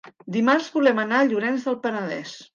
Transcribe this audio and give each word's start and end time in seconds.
Dimarts 0.37 0.69
volem 0.77 1.03
anar 1.03 1.21
a 1.21 1.29
Llorenç 1.29 1.69
del 1.69 1.79
Penedès. 1.87 2.35